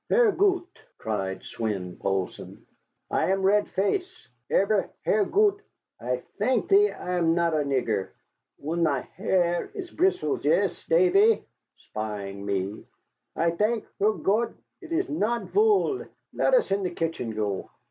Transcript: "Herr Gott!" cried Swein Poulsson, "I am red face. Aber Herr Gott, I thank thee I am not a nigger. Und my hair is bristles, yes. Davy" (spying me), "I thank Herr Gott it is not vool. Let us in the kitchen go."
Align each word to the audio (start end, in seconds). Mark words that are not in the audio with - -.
"Herr 0.09 0.31
Gott!" 0.31 0.79
cried 0.97 1.41
Swein 1.43 1.95
Poulsson, 1.95 2.65
"I 3.11 3.29
am 3.29 3.43
red 3.43 3.67
face. 3.69 4.29
Aber 4.51 4.89
Herr 5.05 5.25
Gott, 5.25 5.59
I 5.99 6.23
thank 6.39 6.69
thee 6.69 6.89
I 6.89 7.19
am 7.19 7.35
not 7.35 7.53
a 7.53 7.57
nigger. 7.57 8.09
Und 8.59 8.81
my 8.81 9.01
hair 9.01 9.69
is 9.75 9.91
bristles, 9.91 10.43
yes. 10.43 10.83
Davy" 10.87 11.45
(spying 11.77 12.43
me), 12.43 12.83
"I 13.35 13.51
thank 13.51 13.85
Herr 13.99 14.13
Gott 14.13 14.53
it 14.81 14.91
is 14.91 15.07
not 15.07 15.49
vool. 15.51 16.03
Let 16.33 16.55
us 16.55 16.71
in 16.71 16.81
the 16.81 16.89
kitchen 16.89 17.29
go." 17.35 17.69